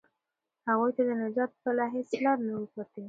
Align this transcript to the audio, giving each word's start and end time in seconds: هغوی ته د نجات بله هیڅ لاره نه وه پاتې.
هغوی 0.67 0.91
ته 0.95 1.01
د 1.07 1.11
نجات 1.23 1.51
بله 1.63 1.83
هیڅ 1.95 2.09
لاره 2.23 2.43
نه 2.47 2.53
وه 2.59 2.67
پاتې. 2.73 2.99